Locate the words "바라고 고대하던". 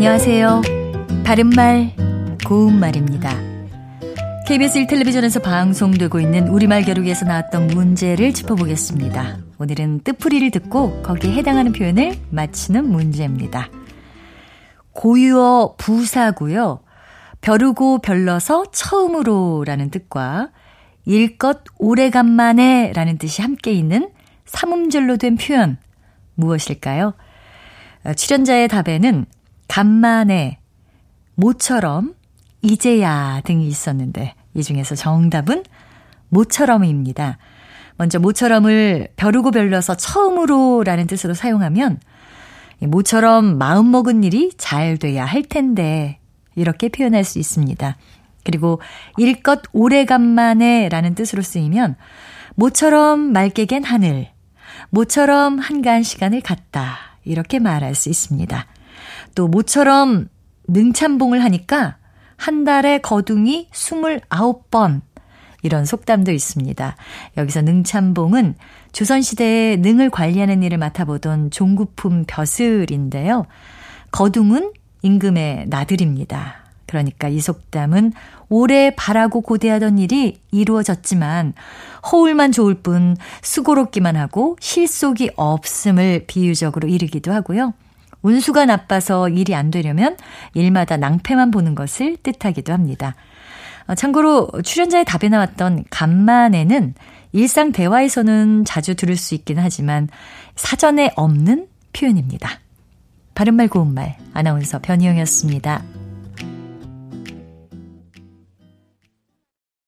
78.96-79.98